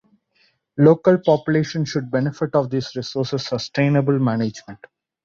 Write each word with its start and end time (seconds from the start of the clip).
Local 0.79 1.19
population 1.19 1.85
should 1.85 2.09
benefit 2.09 2.55
of 2.55 2.71
these 2.71 2.95
resources 2.95 3.45
sustainable 3.45 4.17
management. 4.17 4.79